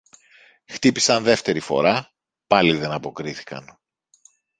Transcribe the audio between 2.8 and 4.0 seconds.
αποκρίθηκαν.